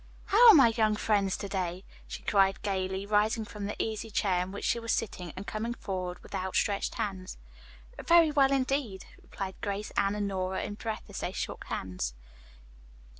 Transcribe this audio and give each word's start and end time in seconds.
"How 0.25 0.47
are 0.49 0.55
my 0.55 0.69
young 0.69 0.95
friends, 0.95 1.37
to 1.37 1.47
day!" 1.47 1.83
she 2.07 2.23
cried 2.23 2.63
gayly, 2.63 3.05
rising 3.05 3.45
from 3.45 3.67
the 3.67 3.75
easy 3.77 4.09
chair 4.09 4.41
in 4.41 4.51
which 4.51 4.65
she 4.65 4.79
was 4.79 4.91
sitting 4.91 5.31
and 5.35 5.45
coming 5.45 5.75
forward 5.75 6.23
with 6.23 6.33
out 6.33 6.55
stretched 6.55 6.95
hands. 6.95 7.37
"Very 8.03 8.31
well, 8.31 8.51
indeed," 8.51 9.05
replied 9.21 9.61
Grace, 9.61 9.91
Anne 9.95 10.15
and 10.15 10.27
Nora 10.27 10.63
in 10.63 10.73
a 10.73 10.75
breath 10.75 11.03
as 11.07 11.19
they 11.19 11.31
shook 11.31 11.65
hands. 11.65 12.15